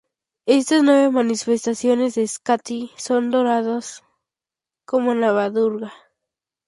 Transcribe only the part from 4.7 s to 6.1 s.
como "Nava-Durga".